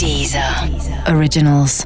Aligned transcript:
Deezer 0.00 0.42
Originals. 1.14 1.84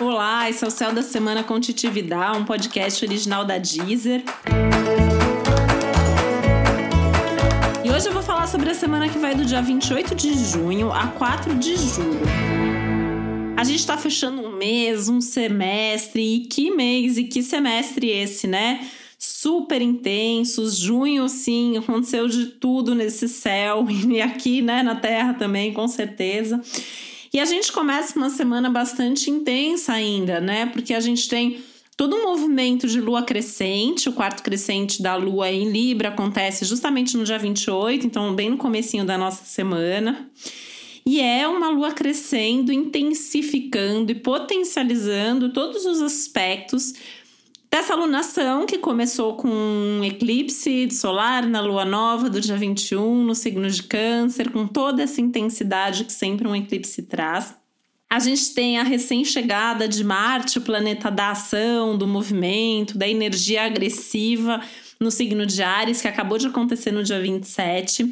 Olá, 0.00 0.48
esse 0.48 0.64
é 0.64 0.66
o 0.66 0.70
Céu 0.70 0.90
da 0.90 1.02
Semana 1.02 1.44
com 1.44 1.60
Titividade, 1.60 2.38
um 2.38 2.46
podcast 2.46 3.04
original 3.04 3.44
da 3.44 3.58
Deezer. 3.58 4.24
E 7.84 7.90
hoje 7.90 8.08
eu 8.08 8.12
vou 8.14 8.22
falar 8.22 8.46
sobre 8.46 8.70
a 8.70 8.74
semana 8.74 9.06
que 9.06 9.18
vai 9.18 9.34
do 9.34 9.44
dia 9.44 9.60
28 9.60 10.14
de 10.14 10.32
junho 10.32 10.90
a 10.90 11.08
4 11.08 11.56
de 11.56 11.76
julho. 11.76 12.22
A 13.58 13.64
gente 13.64 13.86
tá 13.86 13.98
fechando 13.98 14.40
um 14.40 14.56
mês, 14.56 15.10
um 15.10 15.20
semestre, 15.20 16.22
e 16.22 16.40
que 16.46 16.70
mês 16.70 17.18
e 17.18 17.24
que 17.24 17.42
semestre 17.42 18.08
esse, 18.08 18.46
né? 18.46 18.80
Super 19.24 19.80
intensos. 19.80 20.76
Junho, 20.76 21.28
sim, 21.28 21.76
aconteceu 21.76 22.28
de 22.28 22.46
tudo 22.46 22.94
nesse 22.94 23.28
céu 23.28 23.86
e 23.90 24.20
aqui, 24.20 24.62
né, 24.62 24.82
na 24.82 24.96
Terra 24.96 25.34
também, 25.34 25.72
com 25.72 25.88
certeza. 25.88 26.60
E 27.32 27.40
a 27.40 27.44
gente 27.44 27.72
começa 27.72 28.16
uma 28.16 28.30
semana 28.30 28.70
bastante 28.70 29.28
intensa 29.30 29.92
ainda, 29.92 30.40
né? 30.40 30.66
Porque 30.66 30.94
a 30.94 31.00
gente 31.00 31.28
tem 31.28 31.58
todo 31.96 32.14
um 32.14 32.22
movimento 32.22 32.86
de 32.86 33.00
lua 33.00 33.22
crescente, 33.22 34.08
o 34.08 34.12
quarto 34.12 34.42
crescente 34.42 35.02
da 35.02 35.16
lua 35.16 35.50
em 35.50 35.68
Libra 35.68 36.10
acontece 36.10 36.64
justamente 36.64 37.16
no 37.16 37.24
dia 37.24 37.38
28, 37.38 38.06
então 38.06 38.34
bem 38.34 38.50
no 38.50 38.56
comecinho 38.56 39.04
da 39.04 39.18
nossa 39.18 39.44
semana. 39.44 40.30
E 41.06 41.20
é 41.20 41.46
uma 41.46 41.68
lua 41.68 41.92
crescendo, 41.92 42.72
intensificando 42.72 44.10
e 44.10 44.14
potencializando 44.14 45.52
todos 45.52 45.84
os 45.84 46.00
aspectos 46.00 46.94
dessa 47.74 47.92
alunação 47.92 48.66
que 48.66 48.78
começou 48.78 49.34
com 49.34 49.48
um 49.48 50.04
eclipse 50.04 50.88
solar 50.92 51.44
na 51.44 51.60
lua 51.60 51.84
nova 51.84 52.30
do 52.30 52.40
dia 52.40 52.56
21 52.56 53.24
no 53.24 53.34
signo 53.34 53.68
de 53.68 53.82
Câncer, 53.82 54.52
com 54.52 54.64
toda 54.64 55.02
essa 55.02 55.20
intensidade 55.20 56.04
que 56.04 56.12
sempre 56.12 56.46
um 56.46 56.54
eclipse 56.54 57.02
traz. 57.02 57.52
A 58.08 58.20
gente 58.20 58.54
tem 58.54 58.78
a 58.78 58.84
recém-chegada 58.84 59.88
de 59.88 60.04
Marte, 60.04 60.58
o 60.58 60.62
planeta 60.62 61.10
da 61.10 61.32
ação, 61.32 61.98
do 61.98 62.06
movimento, 62.06 62.96
da 62.96 63.08
energia 63.08 63.64
agressiva 63.64 64.60
no 65.00 65.10
signo 65.10 65.44
de 65.44 65.60
Ares, 65.60 66.00
que 66.00 66.06
acabou 66.06 66.38
de 66.38 66.46
acontecer 66.46 66.92
no 66.92 67.02
dia 67.02 67.20
27. 67.20 68.04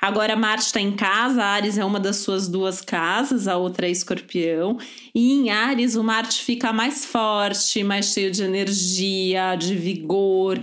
Agora 0.00 0.36
Marte 0.36 0.66
está 0.66 0.80
em 0.80 0.92
casa, 0.92 1.42
Ares 1.42 1.78
é 1.78 1.84
uma 1.84 1.98
das 1.98 2.16
suas 2.16 2.48
duas 2.48 2.80
casas, 2.80 3.48
a 3.48 3.56
outra 3.56 3.86
é 3.86 3.90
Escorpião. 3.90 4.78
E 5.14 5.32
em 5.32 5.50
Ares 5.50 5.96
o 5.96 6.04
Marte 6.04 6.42
fica 6.42 6.72
mais 6.72 7.04
forte, 7.04 7.82
mais 7.82 8.06
cheio 8.06 8.30
de 8.30 8.42
energia, 8.42 9.56
de 9.56 9.74
vigor. 9.74 10.60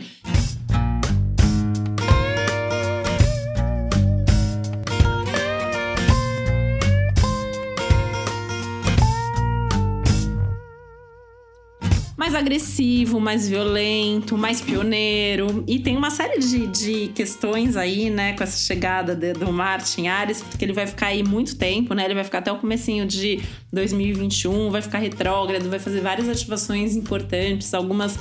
Mais 12.15 12.35
agressivo, 12.35 13.19
mais 13.19 13.49
violento, 13.49 14.37
mais 14.37 14.61
pioneiro. 14.61 15.63
E 15.67 15.79
tem 15.79 15.97
uma 15.97 16.11
série 16.11 16.39
de, 16.39 16.67
de 16.67 17.07
questões 17.09 17.75
aí, 17.75 18.09
né, 18.09 18.33
com 18.33 18.43
essa 18.43 18.57
chegada 18.57 19.15
de, 19.15 19.33
do 19.33 19.51
Martin 19.51 20.07
Ares, 20.07 20.41
porque 20.41 20.63
ele 20.63 20.73
vai 20.73 20.85
ficar 20.85 21.07
aí 21.07 21.23
muito 21.23 21.55
tempo, 21.55 21.93
né? 21.93 22.05
Ele 22.05 22.13
vai 22.13 22.23
ficar 22.23 22.39
até 22.39 22.51
o 22.51 22.57
comecinho 22.57 23.05
de 23.05 23.41
2021, 23.71 24.69
vai 24.69 24.81
ficar 24.81 24.99
retrógrado, 24.99 25.69
vai 25.69 25.79
fazer 25.79 26.01
várias 26.01 26.29
ativações 26.29 26.95
importantes, 26.95 27.73
algumas 27.73 28.17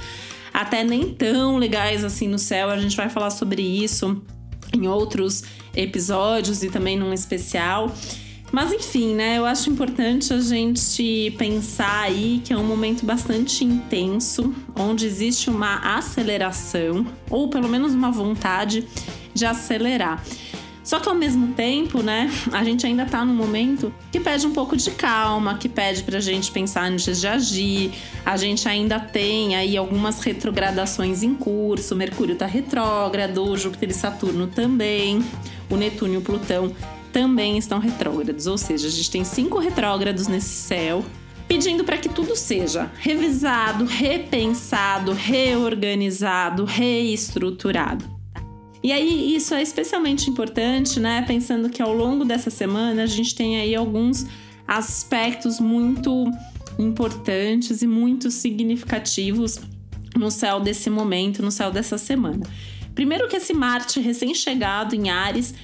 até 0.52 0.84
nem 0.84 1.12
tão 1.14 1.56
legais 1.56 2.04
assim 2.04 2.28
no 2.28 2.38
céu. 2.38 2.70
A 2.70 2.78
gente 2.78 2.96
vai 2.96 3.08
falar 3.08 3.30
sobre 3.30 3.62
isso 3.62 4.22
em 4.74 4.88
outros 4.88 5.44
episódios 5.74 6.62
e 6.62 6.70
também 6.70 6.96
num 6.96 7.12
especial. 7.12 7.92
Mas 8.52 8.70
enfim, 8.70 9.14
né? 9.14 9.38
Eu 9.38 9.46
acho 9.46 9.70
importante 9.70 10.30
a 10.34 10.40
gente 10.40 11.34
pensar 11.38 12.02
aí 12.02 12.42
que 12.44 12.52
é 12.52 12.56
um 12.56 12.62
momento 12.62 13.04
bastante 13.06 13.64
intenso, 13.64 14.54
onde 14.76 15.06
existe 15.06 15.48
uma 15.48 15.96
aceleração, 15.96 17.06
ou 17.30 17.48
pelo 17.48 17.66
menos 17.66 17.94
uma 17.94 18.10
vontade 18.10 18.86
de 19.32 19.46
acelerar. 19.46 20.22
Só 20.84 21.00
que 21.00 21.08
ao 21.08 21.14
mesmo 21.14 21.54
tempo, 21.54 22.02
né, 22.02 22.30
a 22.52 22.62
gente 22.62 22.84
ainda 22.84 23.06
tá 23.06 23.24
num 23.24 23.34
momento 23.34 23.94
que 24.10 24.20
pede 24.20 24.46
um 24.46 24.52
pouco 24.52 24.76
de 24.76 24.90
calma, 24.90 25.56
que 25.56 25.68
pede 25.68 26.02
pra 26.02 26.20
gente 26.20 26.50
pensar 26.50 26.90
antes 26.90 27.20
de 27.20 27.26
agir. 27.26 27.92
A 28.26 28.36
gente 28.36 28.68
ainda 28.68 29.00
tem 29.00 29.54
aí 29.56 29.76
algumas 29.78 30.20
retrogradações 30.20 31.22
em 31.22 31.34
curso. 31.34 31.96
Mercúrio 31.96 32.34
tá 32.34 32.46
retrógrado, 32.46 33.56
Júpiter 33.56 33.90
e 33.90 33.94
Saturno 33.94 34.48
também, 34.48 35.24
o 35.70 35.76
Netuno 35.76 36.14
e 36.14 36.16
o 36.18 36.20
Plutão 36.20 36.74
também 37.12 37.58
estão 37.58 37.78
retrógrados, 37.78 38.46
ou 38.46 38.56
seja, 38.56 38.88
a 38.88 38.90
gente 38.90 39.10
tem 39.10 39.24
cinco 39.24 39.58
retrógrados 39.58 40.26
nesse 40.26 40.54
céu, 40.54 41.04
pedindo 41.46 41.84
para 41.84 41.98
que 41.98 42.08
tudo 42.08 42.34
seja 42.34 42.90
revisado, 42.98 43.84
repensado, 43.84 45.12
reorganizado, 45.12 46.64
reestruturado. 46.64 48.10
E 48.82 48.90
aí 48.90 49.36
isso 49.36 49.54
é 49.54 49.62
especialmente 49.62 50.28
importante, 50.28 50.98
né? 50.98 51.22
Pensando 51.22 51.70
que 51.70 51.80
ao 51.80 51.94
longo 51.94 52.24
dessa 52.24 52.50
semana 52.50 53.04
a 53.04 53.06
gente 53.06 53.34
tem 53.34 53.60
aí 53.60 53.76
alguns 53.76 54.26
aspectos 54.66 55.60
muito 55.60 56.24
importantes 56.78 57.82
e 57.82 57.86
muito 57.86 58.30
significativos 58.30 59.60
no 60.16 60.30
céu 60.30 60.58
desse 60.58 60.90
momento, 60.90 61.42
no 61.42 61.50
céu 61.52 61.70
dessa 61.70 61.96
semana. 61.96 62.44
Primeiro 62.94 63.28
que 63.28 63.36
esse 63.36 63.54
Marte 63.54 64.00
recém-chegado 64.00 64.94
em 64.94 65.10
Ares 65.10 65.54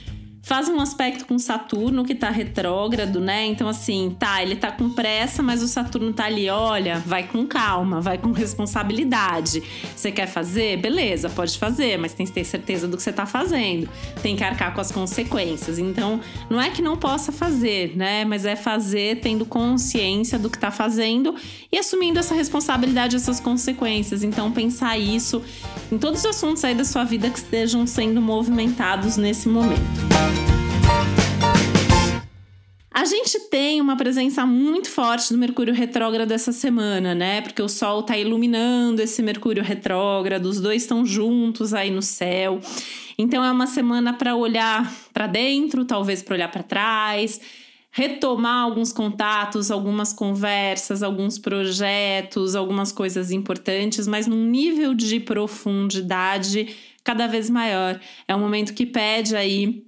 faz 0.49 0.67
um 0.67 0.81
aspecto 0.81 1.27
com 1.27 1.39
Saturno 1.39 2.07
que 2.07 2.15
tá 2.15 2.31
retrógrado, 2.31 3.21
né? 3.21 3.45
Então, 3.45 3.69
assim, 3.69 4.17
tá, 4.19 4.43
ele 4.43 4.57
tá 4.57 4.73
com 4.73 4.89
pressa, 4.89 5.43
mas 5.43 5.63
o 5.63 5.69
Saturno 5.69 6.11
tá 6.11 6.25
ali, 6.25 6.49
olha, 6.49 7.01
vai 7.01 7.25
com 7.25 7.47
calma, 7.47 8.01
vai 8.01 8.17
com 8.17 8.33
responsabilidade. 8.33 9.63
Você 9.95 10.11
quer 10.11 10.27
fazer? 10.27 10.79
Beleza, 10.79 11.29
pode 11.29 11.59
fazer, 11.59 11.99
mas 11.99 12.15
tem 12.15 12.25
que 12.25 12.33
ter 12.33 12.45
certeza 12.45 12.89
do 12.89 12.97
que 12.97 13.03
você 13.03 13.13
tá 13.13 13.27
fazendo. 13.27 13.91
Tem 14.23 14.37
que 14.37 14.43
arcar 14.43 14.73
com 14.73 14.81
as 14.81 14.91
consequências. 14.91 15.79
Então, 15.79 16.19
não 16.49 16.59
é 16.59 16.71
que 16.71 16.81
não 16.81 16.97
possa 16.97 17.31
fazer, 17.31 17.95
né? 17.95 18.25
Mas 18.25 18.47
é 18.47 18.57
fazer 18.57 19.21
tendo 19.21 19.45
consciência 19.45 20.39
do 20.39 20.49
que 20.49 20.59
tá 20.59 20.71
fazendo 20.71 21.35
e 21.71 21.77
assumindo 21.77 22.19
essa 22.19 22.35
responsabilidade, 22.35 23.17
essas 23.17 23.39
consequências. 23.39 24.23
Então, 24.23 24.51
pensar 24.51 24.97
isso 24.97 25.43
em 25.93 25.99
todos 25.99 26.21
os 26.21 26.27
assuntos 26.27 26.65
aí 26.65 26.75
da 26.75 26.87
sua 26.87 27.05
vida 27.05 27.29
que 27.29 27.39
estejam 27.39 27.87
sendo 27.87 28.23
movimentados 28.23 29.19
nesse 29.19 29.47
momento. 29.47 30.38
A 32.99 33.05
gente 33.05 33.39
tem 33.49 33.81
uma 33.81 33.97
presença 33.97 34.45
muito 34.45 34.91
forte 34.91 35.33
do 35.33 35.39
Mercúrio 35.39 35.73
retrógrado 35.73 36.33
essa 36.33 36.51
semana, 36.51 37.15
né? 37.15 37.41
Porque 37.41 37.63
o 37.63 37.69
Sol 37.69 38.03
tá 38.03 38.19
iluminando 38.19 39.01
esse 39.01 39.23
Mercúrio 39.23 39.63
retrógrado, 39.63 40.47
os 40.47 40.61
dois 40.61 40.83
estão 40.83 41.07
juntos 41.07 41.73
aí 41.73 41.93
no 41.93 42.03
céu. 42.03 42.61
Então 43.17 43.45
é 43.45 43.53
uma 43.53 43.69
semana 43.69 44.15
para 44.15 44.35
olhar 44.35 44.93
para 45.15 45.29
dentro, 45.29 45.85
talvez 45.85 46.25
para 46.25 46.35
olhar 46.35 46.51
para 46.51 46.65
trás, 46.65 47.41
retomar 47.93 48.65
alguns 48.65 48.93
contatos, 48.93 49.71
algumas 49.71 50.13
conversas, 50.13 51.01
alguns 51.01 51.39
projetos, 51.39 52.57
algumas 52.57 52.91
coisas 52.91 53.31
importantes, 53.31 54.09
mas 54.09 54.27
num 54.27 54.45
nível 54.45 54.93
de 54.93 55.21
profundidade 55.21 56.75
cada 57.05 57.29
vez 57.29 57.49
maior. 57.49 58.01
É 58.27 58.35
um 58.35 58.41
momento 58.41 58.75
que 58.75 58.85
pede 58.85 59.37
aí 59.37 59.88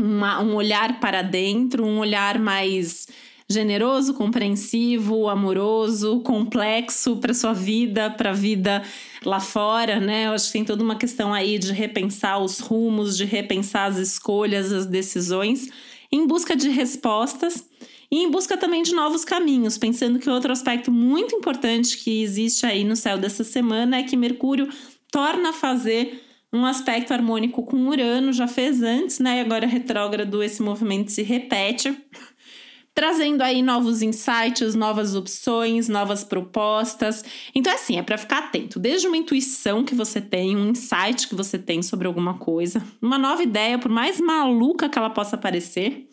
uma, 0.00 0.40
um 0.40 0.54
olhar 0.54 0.98
para 1.00 1.22
dentro, 1.22 1.84
um 1.84 1.98
olhar 1.98 2.38
mais 2.38 3.06
generoso, 3.50 4.14
compreensivo, 4.14 5.28
amoroso, 5.28 6.20
complexo 6.20 7.16
para 7.16 7.34
sua 7.34 7.52
vida, 7.52 8.08
para 8.08 8.30
a 8.30 8.32
vida 8.32 8.80
lá 9.24 9.40
fora, 9.40 9.98
né? 9.98 10.28
Eu 10.28 10.32
acho 10.32 10.46
que 10.46 10.52
tem 10.52 10.64
toda 10.64 10.84
uma 10.84 10.94
questão 10.94 11.34
aí 11.34 11.58
de 11.58 11.72
repensar 11.72 12.38
os 12.38 12.60
rumos, 12.60 13.16
de 13.16 13.24
repensar 13.24 13.90
as 13.90 13.96
escolhas, 13.96 14.72
as 14.72 14.86
decisões, 14.86 15.68
em 16.12 16.28
busca 16.28 16.54
de 16.54 16.68
respostas 16.68 17.68
e 18.08 18.22
em 18.22 18.30
busca 18.30 18.56
também 18.56 18.84
de 18.84 18.94
novos 18.94 19.24
caminhos, 19.24 19.76
pensando 19.76 20.20
que 20.20 20.30
outro 20.30 20.52
aspecto 20.52 20.92
muito 20.92 21.34
importante 21.34 21.98
que 21.98 22.22
existe 22.22 22.64
aí 22.64 22.84
no 22.84 22.94
céu 22.94 23.18
dessa 23.18 23.42
semana 23.42 23.96
é 23.98 24.04
que 24.04 24.16
Mercúrio 24.16 24.68
torna 25.10 25.50
a 25.50 25.52
fazer 25.52 26.22
um 26.52 26.64
aspecto 26.66 27.12
harmônico 27.12 27.62
com 27.64 27.88
Urano, 27.88 28.32
já 28.32 28.48
fez 28.48 28.82
antes, 28.82 29.18
né? 29.18 29.38
E 29.38 29.40
agora 29.40 29.66
retrógrado, 29.66 30.42
esse 30.42 30.62
movimento 30.62 31.10
se 31.10 31.22
repete, 31.22 31.96
trazendo 32.92 33.42
aí 33.42 33.62
novos 33.62 34.02
insights, 34.02 34.74
novas 34.74 35.14
opções, 35.14 35.88
novas 35.88 36.24
propostas. 36.24 37.24
Então, 37.54 37.72
assim, 37.72 37.98
é 37.98 38.02
para 38.02 38.18
ficar 38.18 38.38
atento, 38.38 38.80
desde 38.80 39.06
uma 39.06 39.16
intuição 39.16 39.84
que 39.84 39.94
você 39.94 40.20
tem, 40.20 40.56
um 40.56 40.70
insight 40.70 41.28
que 41.28 41.34
você 41.34 41.58
tem 41.58 41.82
sobre 41.82 42.06
alguma 42.06 42.34
coisa, 42.34 42.82
uma 43.00 43.16
nova 43.16 43.42
ideia, 43.42 43.78
por 43.78 43.90
mais 43.90 44.20
maluca 44.20 44.88
que 44.88 44.98
ela 44.98 45.10
possa 45.10 45.38
parecer 45.38 46.08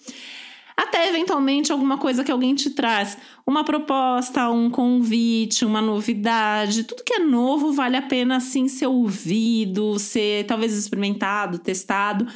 até 0.77 1.09
eventualmente 1.09 1.71
alguma 1.71 1.97
coisa 1.97 2.23
que 2.23 2.31
alguém 2.31 2.53
te 2.53 2.69
traz, 2.69 3.17
uma 3.47 3.63
proposta, 3.63 4.47
um 4.51 4.69
convite, 4.69 5.65
uma 5.65 5.81
novidade, 5.81 6.83
tudo 6.83 7.03
que 7.03 7.15
é 7.15 7.19
novo 7.19 7.73
vale 7.73 7.97
a 7.97 8.01
pena 8.01 8.37
assim 8.37 8.67
ser 8.67 8.85
ouvido, 8.85 9.97
ser 9.97 10.45
talvez 10.45 10.73
experimentado, 10.73 11.57
testado. 11.57 12.27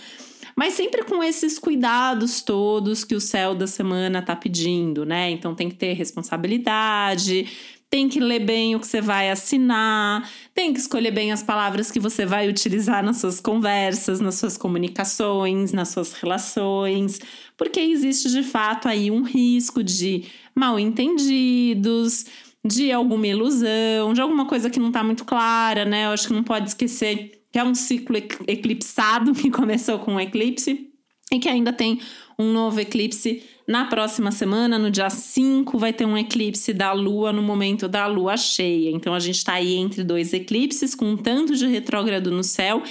Mas 0.55 0.73
sempre 0.73 1.03
com 1.03 1.23
esses 1.23 1.59
cuidados 1.59 2.41
todos 2.41 3.03
que 3.03 3.15
o 3.15 3.21
céu 3.21 3.53
da 3.53 3.67
semana 3.67 4.21
tá 4.21 4.35
pedindo, 4.35 5.05
né? 5.05 5.29
Então 5.29 5.53
tem 5.53 5.69
que 5.69 5.75
ter 5.75 5.93
responsabilidade, 5.93 7.47
tem 7.91 8.07
que 8.07 8.21
ler 8.21 8.39
bem 8.39 8.73
o 8.73 8.79
que 8.79 8.87
você 8.87 9.01
vai 9.01 9.29
assinar, 9.29 10.27
tem 10.55 10.73
que 10.73 10.79
escolher 10.79 11.11
bem 11.11 11.33
as 11.33 11.43
palavras 11.43 11.91
que 11.91 11.99
você 11.99 12.25
vai 12.25 12.47
utilizar 12.47 13.03
nas 13.03 13.17
suas 13.17 13.41
conversas, 13.41 14.21
nas 14.21 14.35
suas 14.35 14.57
comunicações, 14.57 15.73
nas 15.73 15.89
suas 15.89 16.13
relações, 16.13 17.19
porque 17.57 17.81
existe 17.81 18.31
de 18.31 18.43
fato 18.43 18.87
aí 18.87 19.11
um 19.11 19.23
risco 19.23 19.83
de 19.83 20.23
mal 20.55 20.79
entendidos, 20.79 22.25
de 22.65 22.93
alguma 22.93 23.27
ilusão, 23.27 24.13
de 24.13 24.21
alguma 24.21 24.45
coisa 24.45 24.69
que 24.69 24.79
não 24.79 24.87
está 24.87 25.03
muito 25.03 25.25
clara, 25.25 25.83
né? 25.83 26.05
Eu 26.05 26.11
acho 26.11 26.27
que 26.29 26.33
não 26.33 26.43
pode 26.43 26.69
esquecer 26.69 27.43
que 27.51 27.59
é 27.59 27.63
um 27.63 27.75
ciclo 27.75 28.15
eclipsado 28.15 29.33
que 29.35 29.51
começou 29.51 29.99
com 29.99 30.13
um 30.13 30.19
eclipse 30.19 30.90
e 31.31 31.39
que 31.39 31.47
ainda 31.47 31.71
tem 31.71 31.99
um 32.37 32.51
novo 32.51 32.79
eclipse 32.79 33.43
na 33.67 33.85
próxima 33.85 34.31
semana, 34.31 34.77
no 34.77 34.91
dia 34.91 35.09
5, 35.09 35.77
vai 35.77 35.93
ter 35.93 36.05
um 36.05 36.17
eclipse 36.17 36.73
da 36.73 36.91
Lua 36.91 37.31
no 37.31 37.41
momento 37.41 37.87
da 37.87 38.05
Lua 38.05 38.35
cheia. 38.35 38.89
Então 38.89 39.13
a 39.13 39.19
gente 39.19 39.37
está 39.37 39.53
aí 39.53 39.75
entre 39.75 40.03
dois 40.03 40.33
eclipses, 40.33 40.93
com 40.93 41.11
um 41.11 41.17
tanto 41.17 41.55
de 41.55 41.67
retrógrado 41.67 42.31
no 42.31 42.43
céu 42.43 42.83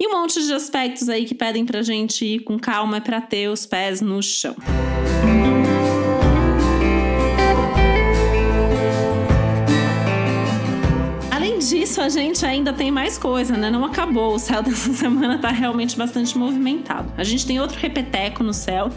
e 0.00 0.06
um 0.08 0.12
monte 0.12 0.42
de 0.42 0.52
aspectos 0.52 1.08
aí 1.08 1.24
que 1.26 1.34
pedem 1.34 1.66
pra 1.66 1.82
gente 1.82 2.24
ir 2.24 2.40
com 2.40 2.58
calma 2.58 3.00
para 3.00 3.20
ter 3.20 3.48
os 3.48 3.66
pés 3.66 4.00
no 4.00 4.22
chão. 4.22 4.56
Além 4.58 5.11
disso, 11.92 12.00
a 12.00 12.08
gente 12.08 12.44
ainda 12.46 12.72
tem 12.72 12.90
mais 12.90 13.18
coisa, 13.18 13.54
né? 13.54 13.70
Não 13.70 13.84
acabou. 13.84 14.34
O 14.34 14.38
céu 14.38 14.62
dessa 14.64 14.92
semana 14.94 15.38
tá 15.38 15.50
realmente 15.50 15.96
bastante 15.96 16.36
movimentado. 16.38 17.12
A 17.18 17.24
gente 17.24 17.46
tem 17.46 17.60
outro 17.60 17.78
repeteco 17.78 18.42
no 18.42 18.54
céu, 18.54 18.90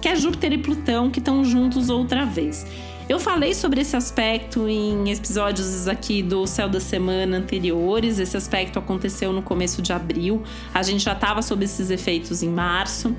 que 0.00 0.08
é 0.08 0.14
Júpiter 0.14 0.52
e 0.52 0.58
Plutão 0.58 1.10
que 1.10 1.18
estão 1.18 1.44
juntos 1.44 1.90
outra 1.90 2.24
vez. 2.24 2.64
Eu 3.08 3.18
falei 3.18 3.52
sobre 3.52 3.80
esse 3.80 3.96
aspecto 3.96 4.66
em 4.68 5.10
episódios 5.10 5.88
aqui 5.88 6.22
do 6.22 6.46
Céu 6.46 6.68
da 6.68 6.80
Semana 6.80 7.36
anteriores. 7.36 8.18
Esse 8.18 8.36
aspecto 8.36 8.78
aconteceu 8.78 9.32
no 9.32 9.42
começo 9.42 9.82
de 9.82 9.92
abril. 9.92 10.42
A 10.72 10.82
gente 10.82 11.02
já 11.04 11.12
estava 11.12 11.42
sob 11.42 11.64
esses 11.64 11.90
efeitos 11.90 12.42
em 12.42 12.48
março. 12.48 13.14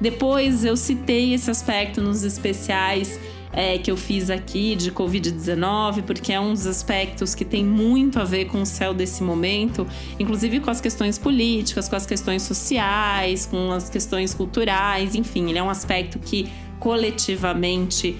Depois 0.00 0.64
eu 0.64 0.76
citei 0.76 1.34
esse 1.34 1.50
aspecto 1.50 2.00
nos 2.00 2.22
especiais 2.22 3.18
é, 3.56 3.78
que 3.78 3.90
eu 3.90 3.96
fiz 3.96 4.28
aqui 4.28 4.76
de 4.76 4.92
Covid-19, 4.92 6.02
porque 6.02 6.30
é 6.30 6.38
um 6.38 6.52
dos 6.52 6.66
aspectos 6.66 7.34
que 7.34 7.44
tem 7.44 7.64
muito 7.64 8.20
a 8.20 8.24
ver 8.24 8.44
com 8.44 8.60
o 8.60 8.66
céu 8.66 8.92
desse 8.92 9.22
momento, 9.22 9.86
inclusive 10.20 10.60
com 10.60 10.70
as 10.70 10.78
questões 10.78 11.16
políticas, 11.16 11.88
com 11.88 11.96
as 11.96 12.04
questões 12.04 12.42
sociais, 12.42 13.46
com 13.46 13.72
as 13.72 13.88
questões 13.88 14.34
culturais, 14.34 15.14
enfim, 15.14 15.48
ele 15.48 15.58
é 15.58 15.62
um 15.62 15.70
aspecto 15.70 16.18
que 16.18 16.52
coletivamente 16.78 18.14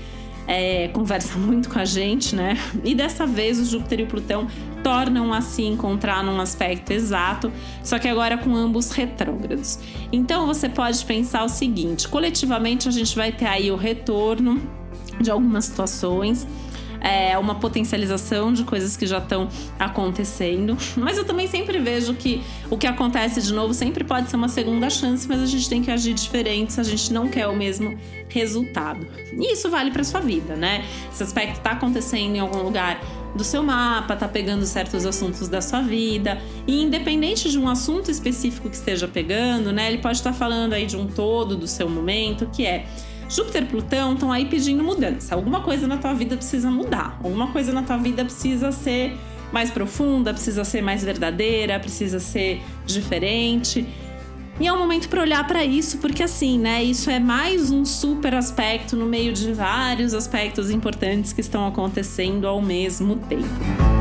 é, 0.47 0.88
conversa 0.88 1.37
muito 1.38 1.69
com 1.69 1.79
a 1.79 1.85
gente, 1.85 2.35
né? 2.35 2.56
E 2.83 2.94
dessa 2.94 3.27
vez 3.27 3.61
o 3.61 3.65
Júpiter 3.67 4.00
e 4.00 4.03
o 4.05 4.06
Plutão 4.06 4.47
tornam 4.83 5.35
a 5.35 5.43
se 5.43 5.62
encontrar 5.62 6.25
num 6.25 6.41
aspecto 6.41 6.93
exato, 6.93 7.53
só 7.83 7.99
que 7.99 8.09
agora 8.09 8.38
com 8.38 8.56
ambos 8.56 8.91
retrógrados. 8.91 9.79
Então 10.11 10.47
você 10.47 10.67
pode 10.67 11.05
pensar 11.05 11.44
o 11.44 11.49
seguinte: 11.49 12.09
coletivamente 12.09 12.88
a 12.88 12.91
gente 12.91 13.15
vai 13.15 13.33
ter 13.33 13.47
aí 13.47 13.71
o 13.71 13.77
retorno 13.77 14.86
de 15.20 15.30
algumas 15.30 15.66
situações. 15.66 16.46
É 17.00 17.38
uma 17.38 17.54
potencialização 17.56 18.52
de 18.52 18.64
coisas 18.64 18.96
que 18.96 19.06
já 19.06 19.18
estão 19.18 19.48
acontecendo. 19.78 20.76
Mas 20.96 21.18
eu 21.18 21.24
também 21.24 21.46
sempre 21.46 21.78
vejo 21.78 22.14
que 22.14 22.42
o 22.70 22.76
que 22.76 22.86
acontece 22.86 23.40
de 23.42 23.52
novo 23.52 23.74
sempre 23.74 24.02
pode 24.02 24.30
ser 24.30 24.36
uma 24.36 24.48
segunda 24.48 24.88
chance, 24.90 25.28
mas 25.28 25.40
a 25.40 25.46
gente 25.46 25.68
tem 25.68 25.82
que 25.82 25.90
agir 25.90 26.14
diferente 26.14 26.72
se 26.72 26.80
a 26.80 26.84
gente 26.84 27.12
não 27.12 27.28
quer 27.28 27.46
o 27.46 27.54
mesmo 27.54 27.96
resultado. 28.28 29.06
E 29.32 29.52
isso 29.52 29.70
vale 29.70 29.90
para 29.90 30.02
sua 30.02 30.20
vida, 30.20 30.56
né? 30.56 30.84
Esse 31.12 31.22
aspecto 31.22 31.58
está 31.58 31.72
acontecendo 31.72 32.34
em 32.34 32.40
algum 32.40 32.62
lugar 32.62 33.00
do 33.36 33.44
seu 33.44 33.62
mapa, 33.62 34.16
tá 34.16 34.26
pegando 34.26 34.64
certos 34.64 35.04
assuntos 35.04 35.46
da 35.48 35.60
sua 35.60 35.82
vida. 35.82 36.40
E 36.66 36.82
independente 36.82 37.50
de 37.50 37.58
um 37.58 37.68
assunto 37.68 38.10
específico 38.10 38.68
que 38.68 38.76
esteja 38.76 39.06
pegando, 39.06 39.72
né? 39.72 39.88
Ele 39.88 39.98
pode 39.98 40.16
estar 40.16 40.32
tá 40.32 40.36
falando 40.36 40.72
aí 40.72 40.86
de 40.86 40.96
um 40.96 41.06
todo 41.06 41.56
do 41.56 41.66
seu 41.66 41.88
momento, 41.88 42.46
que 42.46 42.64
é 42.64 42.86
Júpiter 43.28 43.64
e 43.64 43.67
Plutão 43.67 44.14
estão 44.14 44.31
aí 44.31 44.46
pedindo 44.46 44.82
mudança. 44.84 45.34
Alguma 45.34 45.61
coisa 45.61 45.87
na 45.87 45.96
tua 45.96 46.14
vida 46.14 46.37
precisa 46.37 46.70
mudar. 46.70 47.19
Alguma 47.23 47.49
coisa 47.49 47.73
na 47.73 47.82
tua 47.82 47.96
vida 47.96 48.25
precisa 48.25 48.70
ser 48.70 49.17
mais 49.52 49.70
profunda, 49.70 50.32
precisa 50.32 50.64
ser 50.64 50.82
mais 50.82 51.02
verdadeira, 51.02 51.78
precisa 51.78 52.20
ser 52.20 52.62
diferente. 52.84 53.87
E 54.58 54.67
é 54.67 54.73
um 54.73 54.78
momento 54.78 55.08
para 55.08 55.20
olhar 55.20 55.46
para 55.46 55.64
isso, 55.64 55.99
porque 55.99 56.23
assim, 56.23 56.58
né, 56.58 56.82
isso 56.82 57.11
é 57.11 57.19
mais 57.19 57.70
um 57.70 57.84
super 57.84 58.34
aspecto 58.34 58.96
no 58.96 59.05
meio 59.05 59.32
de 59.32 59.52
vários 59.52 60.14
aspectos 60.14 60.70
importantes 60.70 61.32
que 61.32 61.43
estão 61.43 61.67
acontecendo 61.67 62.46
ao 62.46 62.62
mesmo 62.62 63.17
tempo. 63.17 63.95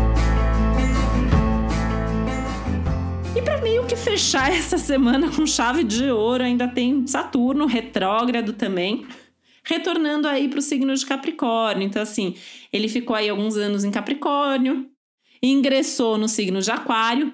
Meio 3.65 3.83
que 3.87 3.95
fechar 3.95 4.51
essa 4.53 4.77
semana 4.77 5.31
com 5.31 5.43
chave 5.43 5.83
de 5.83 6.11
ouro, 6.11 6.43
ainda 6.43 6.67
tem 6.67 7.07
Saturno 7.07 7.65
retrógrado 7.65 8.53
também, 8.53 9.07
retornando 9.63 10.27
aí 10.27 10.47
para 10.47 10.59
o 10.59 10.61
signo 10.61 10.93
de 10.93 11.03
Capricórnio. 11.03 11.83
Então, 11.83 11.99
assim, 11.99 12.35
ele 12.71 12.87
ficou 12.87 13.15
aí 13.15 13.27
alguns 13.27 13.57
anos 13.57 13.83
em 13.83 13.89
Capricórnio, 13.89 14.87
ingressou 15.41 16.15
no 16.15 16.27
signo 16.29 16.61
de 16.61 16.69
Aquário 16.69 17.33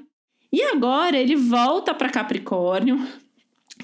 e 0.54 0.64
agora 0.64 1.18
ele 1.18 1.36
volta 1.36 1.94
para 1.94 2.10
Capricórnio, 2.10 3.06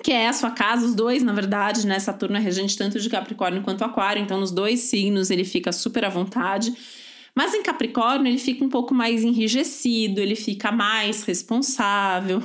que 0.02 0.14
é 0.14 0.30
a 0.30 0.34
sua 0.34 0.52
casa, 0.52 0.86
os 0.86 0.96
dois, 0.96 1.22
na 1.24 1.34
verdade, 1.34 1.86
né? 1.86 2.00
Saturno 2.00 2.38
é 2.38 2.40
regente 2.40 2.78
tanto 2.78 2.98
de 2.98 3.10
Capricórnio 3.10 3.62
quanto 3.62 3.84
Aquário, 3.84 4.22
então 4.22 4.40
nos 4.40 4.52
dois 4.52 4.80
signos 4.82 5.30
ele 5.30 5.44
fica 5.44 5.74
super 5.74 6.06
à 6.06 6.10
vontade. 6.10 6.74
Mas 7.38 7.54
em 7.54 7.62
Capricórnio 7.62 8.32
ele 8.32 8.40
fica 8.40 8.66
um 8.66 8.68
pouco 8.68 8.96
mais 8.96 9.24
enrijecido, 9.24 10.20
ele 10.20 10.36
fica 10.36 10.72
mais 10.72 11.22
responsável, 11.22 12.42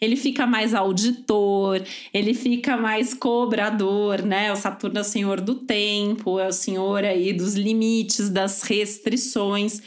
ele 0.00 0.16
fica 0.16 0.46
mais 0.46 0.74
auditor, 0.74 1.82
ele 2.10 2.32
fica 2.32 2.74
mais 2.74 3.12
cobrador, 3.12 4.22
né? 4.22 4.50
O 4.50 4.56
Saturno 4.56 4.96
é 4.96 5.02
o 5.02 5.04
senhor 5.04 5.42
do 5.42 5.56
tempo, 5.56 6.40
é 6.40 6.48
o 6.48 6.52
senhor 6.52 7.04
aí 7.04 7.34
dos 7.34 7.54
limites, 7.54 8.30
das 8.30 8.62
restrições. 8.62 9.82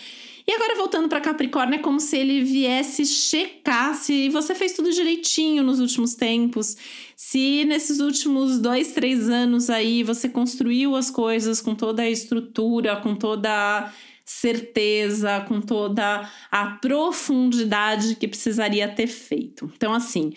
E 0.46 0.52
agora 0.52 0.76
voltando 0.76 1.10
para 1.10 1.20
Capricórnio, 1.20 1.80
é 1.80 1.82
como 1.82 2.00
se 2.00 2.16
ele 2.16 2.44
viesse 2.44 3.08
checar 3.08 3.96
se 3.96 4.30
você 4.30 4.54
fez 4.54 4.74
tudo 4.74 4.92
direitinho 4.92 5.64
nos 5.64 5.80
últimos 5.80 6.14
tempos, 6.14 6.78
se 7.16 7.66
nesses 7.66 8.00
últimos 8.00 8.60
dois, 8.60 8.92
três 8.92 9.30
anos 9.30 9.72
aí 9.72 10.04
você 10.04 10.30
construiu 10.30 10.96
as 10.96 11.10
coisas 11.10 11.60
com 11.60 11.74
toda 11.74 12.04
a 12.04 12.10
estrutura, 12.10 12.98
com 12.98 13.16
toda 13.16 13.50
a 13.50 14.13
certeza, 14.26 15.42
com 15.48 15.60
toda 15.60 16.30
a 16.52 16.66
profundidade 16.66 18.16
que 18.16 18.28
precisaria 18.28 18.88
ter 18.88 19.08
feito. 19.08 19.72
Então, 19.76 19.94
assim, 19.94 20.34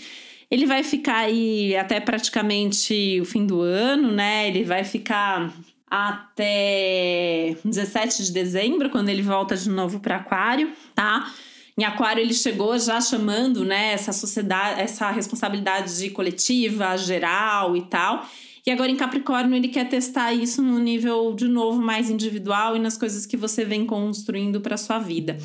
ele 0.51 0.67
vai 0.67 0.83
ficar 0.83 1.19
aí 1.19 1.77
até 1.77 2.01
praticamente 2.01 3.21
o 3.21 3.25
fim 3.25 3.47
do 3.47 3.61
ano, 3.61 4.13
né? 4.13 4.49
Ele 4.49 4.65
vai 4.65 4.85
ficar 4.85 5.53
até 5.89 7.57
17 7.65 8.25
de 8.25 8.33
dezembro, 8.33 8.91
quando 8.91 9.09
ele 9.09 9.23
volta 9.23 9.57
de 9.57 9.69
novo 9.69 10.01
para 10.01 10.17
Aquário, 10.17 10.73
tá? 10.95 11.33
Em 11.79 11.85
Aquário 11.85 12.21
ele 12.21 12.35
chegou 12.35 12.79
já 12.79 13.01
chamando, 13.01 13.65
né, 13.65 13.93
essa 13.93 14.13
sociedade, 14.13 14.81
essa 14.81 15.11
responsabilidade 15.11 16.11
coletiva, 16.11 16.97
geral 16.97 17.77
e 17.77 17.83
tal. 17.83 18.27
E 18.67 18.71
agora 18.73 18.91
em 18.91 18.97
Capricórnio 18.97 19.55
ele 19.57 19.69
quer 19.69 19.89
testar 19.89 20.35
isso 20.35 20.61
no 20.61 20.81
nível 20.81 21.33
de 21.35 21.47
novo 21.47 21.81
mais 21.81 22.11
individual 22.11 22.77
e 22.77 22.81
nas 22.81 22.99
coisas 22.99 23.25
que 23.25 23.37
você 23.37 23.65
vem 23.65 23.87
construindo 23.87 24.61
para 24.61 24.77
sua 24.77 24.99
vida. 24.99 25.39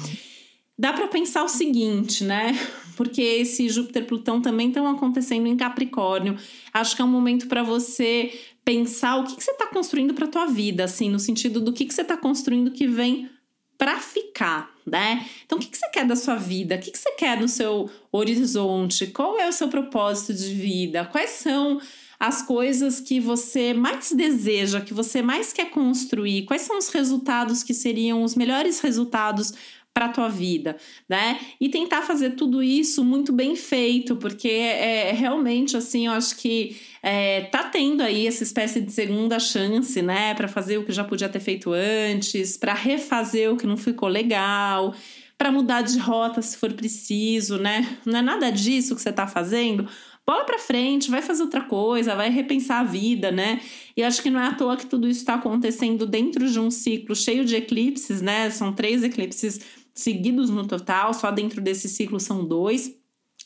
Dá 0.76 0.92
para 0.92 1.08
pensar 1.08 1.44
o 1.44 1.48
seguinte, 1.48 2.24
né? 2.24 2.58
Porque 2.98 3.22
esse 3.22 3.70
Júpiter 3.70 4.08
Plutão 4.08 4.42
também 4.42 4.70
estão 4.70 4.88
acontecendo 4.88 5.46
em 5.46 5.56
Capricórnio. 5.56 6.36
Acho 6.74 6.96
que 6.96 7.02
é 7.04 7.06
um 7.06 7.10
momento 7.10 7.48
para 7.48 7.62
você 7.62 8.34
pensar 8.66 9.18
o 9.18 9.24
que, 9.24 9.36
que 9.36 9.44
você 9.44 9.52
está 9.52 9.68
construindo 9.68 10.16
para 10.16 10.26
tua 10.26 10.48
vida, 10.48 10.84
assim, 10.84 11.08
no 11.08 11.20
sentido 11.20 11.62
do 11.62 11.72
que, 11.72 11.86
que 11.86 11.94
você 11.94 12.02
está 12.02 12.18
construindo 12.18 12.72
que 12.72 12.88
vem 12.88 13.30
para 13.78 14.00
ficar, 14.00 14.72
né? 14.86 15.28
Então, 15.46 15.58
o 15.58 15.62
que, 15.62 15.68
que 15.68 15.78
você 15.78 15.90
quer 15.90 16.06
da 16.06 16.16
sua 16.16 16.36
vida? 16.36 16.76
O 16.76 16.80
que, 16.80 16.92
que 16.92 16.98
você 16.98 17.12
quer 17.12 17.40
no 17.40 17.48
seu 17.48 17.90
horizonte? 18.12 19.08
Qual 19.08 19.40
é 19.40 19.48
o 19.48 19.54
seu 19.54 19.68
propósito 19.68 20.34
de 20.34 20.54
vida? 20.54 21.06
Quais 21.06 21.32
são 21.32 21.80
as 22.22 22.44
coisas 22.44 23.00
que 23.00 23.20
você 23.20 23.74
mais 23.74 24.12
deseja, 24.12 24.80
que 24.80 24.94
você 24.94 25.24
mais 25.24 25.52
quer 25.52 25.72
construir, 25.72 26.44
quais 26.44 26.62
são 26.62 26.78
os 26.78 26.90
resultados 26.90 27.64
que 27.64 27.74
seriam 27.74 28.22
os 28.22 28.36
melhores 28.36 28.80
resultados 28.80 29.52
para 29.92 30.08
tua 30.08 30.30
vida, 30.30 30.78
né? 31.10 31.40
E 31.60 31.68
tentar 31.68 32.04
fazer 32.04 32.36
tudo 32.36 32.62
isso 32.62 33.04
muito 33.04 33.34
bem 33.34 33.56
feito, 33.56 34.16
porque 34.16 34.48
é, 34.48 35.10
é 35.10 35.12
realmente 35.14 35.76
assim, 35.76 36.06
eu 36.06 36.14
acho 36.14 36.38
que 36.38 36.80
é, 37.02 37.42
tá 37.46 37.64
tendo 37.64 38.02
aí 38.02 38.28
essa 38.28 38.44
espécie 38.44 38.80
de 38.82 38.92
segunda 38.92 39.40
chance, 39.40 40.00
né, 40.04 40.36
para 40.36 40.48
fazer 40.48 40.78
o 40.78 40.86
que 40.86 40.92
já 40.92 41.04
podia 41.04 41.28
ter 41.28 41.40
feito 41.40 41.72
antes, 41.74 42.56
para 42.56 42.76
refazer 42.76 43.52
o 43.52 43.58
que 43.58 43.66
não 43.66 43.78
ficou 43.78 44.08
legal, 44.08 44.94
para 45.40 45.52
mudar 45.52 45.82
de 45.82 45.98
rota 45.98 46.40
se 46.40 46.56
for 46.56 46.72
preciso, 46.72 47.58
né? 47.58 47.98
Não 48.06 48.20
é 48.20 48.22
nada 48.22 48.52
disso 48.52 48.96
que 48.96 49.02
você 49.02 49.10
está 49.10 49.26
fazendo 49.26 49.90
bola 50.28 50.46
para 50.46 50.60
frente, 50.60 51.10
vai 51.10 51.22
fazer 51.22 51.44
outra 51.44 51.62
coisa, 51.62 52.16
vai 52.16 52.30
repensar 52.30 52.80
a 52.80 52.84
vida, 52.84 53.32
né? 53.32 53.62
E 53.96 54.04
acho 54.04 54.22
que 54.22 54.30
não 54.30 54.40
é 54.40 54.48
à 54.48 54.54
toa 54.54 54.78
que 54.78 54.86
tudo 54.86 55.08
isso 55.08 55.22
está 55.22 55.36
acontecendo 55.36 56.06
dentro 56.06 56.50
de 56.50 56.60
um 56.60 56.72
ciclo 56.72 57.16
cheio 57.16 57.44
de 57.44 57.56
eclipses, 57.56 58.22
né? 58.22 58.50
São 58.50 58.74
três 58.74 59.04
eclipses 59.04 59.60
seguidos 59.94 60.50
no 60.50 60.66
total, 60.66 61.14
só 61.14 61.32
dentro 61.32 61.62
desse 61.62 61.90
ciclo 61.90 62.20
são 62.20 62.46
dois. 62.46 62.96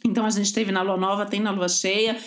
Então 0.04 0.26
a 0.26 0.30
gente 0.30 0.54
teve 0.54 0.72
na 0.72 0.82
lua 0.82 0.98
nova, 0.98 1.26
tem 1.26 1.40
na 1.40 1.52
lua 1.52 1.68
cheia. 1.68 2.18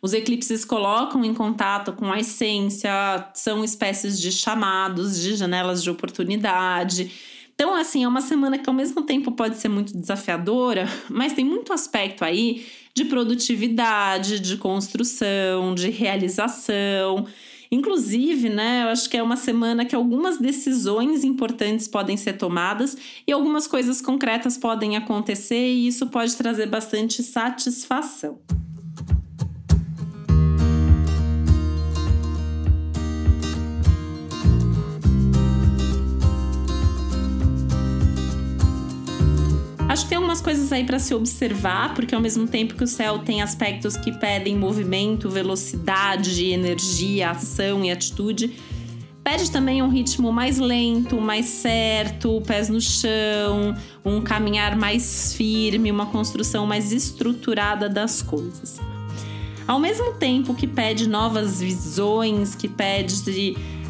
Os 0.00 0.12
eclipses 0.12 0.64
colocam 0.64 1.24
em 1.24 1.32
contato 1.32 1.92
com 1.94 2.12
a 2.12 2.18
essência, 2.18 2.92
são 3.32 3.64
espécies 3.64 4.20
de 4.20 4.30
chamados, 4.30 5.18
de 5.18 5.34
janelas 5.34 5.82
de 5.82 5.90
oportunidade. 5.90 7.10
Então, 7.54 7.74
assim, 7.74 8.02
é 8.02 8.08
uma 8.08 8.20
semana 8.20 8.58
que 8.58 8.68
ao 8.68 8.74
mesmo 8.74 9.02
tempo 9.02 9.30
pode 9.32 9.56
ser 9.58 9.68
muito 9.68 9.96
desafiadora, 9.96 10.88
mas 11.08 11.32
tem 11.32 11.44
muito 11.44 11.72
aspecto 11.72 12.24
aí 12.24 12.66
de 12.92 13.04
produtividade, 13.04 14.40
de 14.40 14.56
construção, 14.56 15.74
de 15.74 15.88
realização. 15.88 17.26
Inclusive, 17.70 18.48
né, 18.48 18.84
eu 18.84 18.88
acho 18.88 19.08
que 19.08 19.16
é 19.16 19.22
uma 19.22 19.36
semana 19.36 19.84
que 19.84 19.94
algumas 19.94 20.38
decisões 20.38 21.24
importantes 21.24 21.88
podem 21.88 22.16
ser 22.16 22.34
tomadas 22.34 22.96
e 23.26 23.32
algumas 23.32 23.66
coisas 23.66 24.00
concretas 24.00 24.56
podem 24.56 24.96
acontecer, 24.96 25.72
e 25.72 25.88
isso 25.88 26.06
pode 26.08 26.36
trazer 26.36 26.66
bastante 26.66 27.22
satisfação. 27.22 28.38
Acho 39.94 40.02
que 40.02 40.08
tem 40.08 40.16
algumas 40.16 40.40
coisas 40.40 40.72
aí 40.72 40.82
para 40.82 40.98
se 40.98 41.14
observar, 41.14 41.94
porque 41.94 42.16
ao 42.16 42.20
mesmo 42.20 42.48
tempo 42.48 42.74
que 42.74 42.82
o 42.82 42.86
céu 42.86 43.20
tem 43.20 43.42
aspectos 43.42 43.96
que 43.96 44.10
pedem 44.10 44.58
movimento, 44.58 45.30
velocidade, 45.30 46.46
energia, 46.46 47.30
ação 47.30 47.84
e 47.84 47.92
atitude, 47.92 48.56
pede 49.22 49.52
também 49.52 49.84
um 49.84 49.88
ritmo 49.88 50.32
mais 50.32 50.58
lento, 50.58 51.20
mais 51.20 51.46
certo, 51.46 52.42
pés 52.44 52.68
no 52.68 52.80
chão, 52.80 53.76
um 54.04 54.20
caminhar 54.20 54.74
mais 54.76 55.32
firme, 55.32 55.92
uma 55.92 56.06
construção 56.06 56.66
mais 56.66 56.90
estruturada 56.90 57.88
das 57.88 58.20
coisas. 58.20 58.80
Ao 59.64 59.78
mesmo 59.78 60.14
tempo 60.14 60.56
que 60.56 60.66
pede 60.66 61.08
novas 61.08 61.60
visões, 61.60 62.56
que 62.56 62.66
pede 62.66 63.22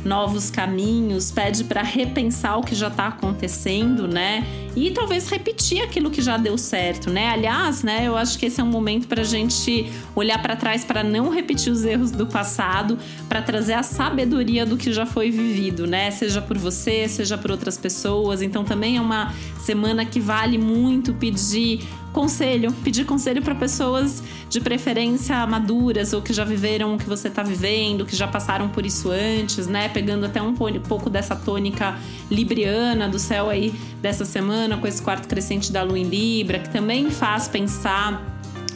novos 0.04 0.50
caminhos, 0.50 1.30
pede 1.30 1.64
para 1.64 1.82
repensar 1.82 2.58
o 2.58 2.62
que 2.62 2.74
já 2.74 2.88
está 2.88 3.08
acontecendo, 3.08 4.06
né? 4.06 4.46
E 4.76 4.90
talvez 4.90 5.28
repetir 5.28 5.82
aquilo 5.82 6.10
que 6.10 6.20
já 6.20 6.36
deu 6.36 6.58
certo, 6.58 7.10
né? 7.10 7.28
Aliás, 7.28 7.82
né, 7.82 8.06
eu 8.06 8.16
acho 8.16 8.38
que 8.38 8.46
esse 8.46 8.60
é 8.60 8.64
um 8.64 8.68
momento 8.68 9.06
para 9.06 9.22
a 9.22 9.24
gente 9.24 9.90
olhar 10.14 10.40
para 10.42 10.56
trás 10.56 10.84
para 10.84 11.02
não 11.02 11.30
repetir 11.30 11.72
os 11.72 11.84
erros 11.84 12.10
do 12.10 12.26
passado, 12.26 12.98
para 13.28 13.40
trazer 13.40 13.74
a 13.74 13.82
sabedoria 13.82 14.66
do 14.66 14.76
que 14.76 14.92
já 14.92 15.06
foi 15.06 15.30
vivido, 15.30 15.86
né? 15.86 16.10
Seja 16.10 16.42
por 16.42 16.58
você, 16.58 17.08
seja 17.08 17.38
por 17.38 17.50
outras 17.50 17.78
pessoas. 17.78 18.42
Então 18.42 18.64
também 18.64 18.96
é 18.96 19.00
uma 19.00 19.32
semana 19.60 20.04
que 20.04 20.20
vale 20.20 20.58
muito 20.58 21.14
pedir 21.14 21.80
conselho, 22.14 22.72
pedir 22.84 23.04
conselho 23.04 23.42
para 23.42 23.56
pessoas 23.56 24.22
de 24.48 24.60
preferência 24.60 25.44
maduras 25.46 26.12
ou 26.12 26.22
que 26.22 26.32
já 26.32 26.44
viveram 26.44 26.94
o 26.94 26.98
que 26.98 27.06
você 27.06 27.26
está 27.26 27.42
vivendo, 27.42 28.06
que 28.06 28.14
já 28.14 28.28
passaram 28.28 28.68
por 28.68 28.86
isso 28.86 29.10
antes, 29.10 29.66
né? 29.66 29.88
Pegando 29.88 30.24
até 30.24 30.40
um 30.40 30.54
pouco 30.54 31.10
dessa 31.10 31.34
tônica 31.34 31.98
libriana 32.30 33.08
do 33.08 33.18
céu 33.18 33.50
aí 33.50 33.74
dessa 34.00 34.24
semana, 34.24 34.78
com 34.78 34.86
esse 34.86 35.02
quarto 35.02 35.26
crescente 35.26 35.72
da 35.72 35.82
lua 35.82 35.98
em 35.98 36.04
Libra, 36.04 36.60
que 36.60 36.70
também 36.70 37.10
faz 37.10 37.48
pensar 37.48 38.22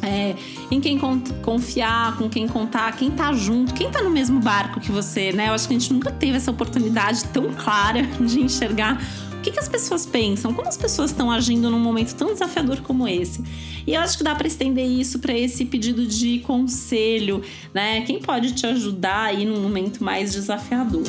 é, 0.03 0.35
em 0.71 0.81
quem 0.81 0.99
confiar, 1.43 2.17
com 2.17 2.29
quem 2.29 2.49
contar, 2.49 2.91
quem 2.97 3.11
tá 3.11 3.33
junto, 3.33 3.73
quem 3.73 3.89
tá 3.89 4.03
no 4.03 4.11
mesmo 4.11 4.41
barco 4.41 4.81
que 4.81 4.91
você, 4.91 5.31
né? 5.33 5.49
Eu 5.49 5.53
acho 5.53 5.69
que 5.69 5.75
a 5.75 5.79
gente 5.79 5.93
nunca 5.93 6.11
teve 6.11 6.37
essa 6.37 6.51
oportunidade 6.51 7.25
tão 7.27 7.53
clara 7.53 8.03
de 8.03 8.41
enxergar 8.41 9.01
o 9.39 9.41
que, 9.41 9.53
que 9.53 9.61
as 9.61 9.69
pessoas 9.69 10.05
pensam? 10.05 10.53
Como 10.53 10.69
as 10.69 10.77
pessoas 10.77 11.11
estão 11.11 11.31
agindo 11.31 11.71
num 11.71 11.79
momento 11.79 12.15
tão 12.15 12.33
desafiador 12.33 12.81
como 12.83 13.07
esse? 13.07 13.43
E 13.87 13.95
eu 13.95 14.01
acho 14.01 14.19
que 14.19 14.25
dá 14.25 14.35
para 14.35 14.49
estender 14.49 14.85
isso 14.85 15.21
para 15.21 15.33
esse 15.33 15.65
pedido 15.65 16.05
de 16.05 16.41
conselho, 16.41 17.43
né? 17.73 18.01
Quem 18.03 18.21
pode 18.21 18.53
te 18.53 18.67
ajudar 18.67 19.27
aí 19.27 19.45
num 19.45 19.61
momento 19.61 20.03
mais 20.03 20.33
desafiador? 20.33 21.05